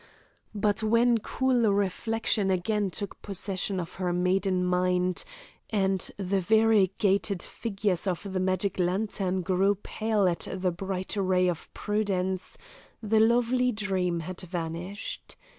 [0.55, 5.23] But when cool reflection again took possession of her maiden mind,
[5.69, 11.71] and the variegated figures of the magic lantern grew pale at the bright ray of
[11.75, 12.57] prudence,
[13.03, 15.35] the lovely dream had vanished.